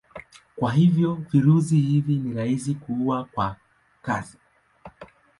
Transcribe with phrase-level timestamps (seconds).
[0.55, 3.55] Kwa hivyo virusi hivi ni rahisi kuua kwa
[4.05, 4.37] kiasi.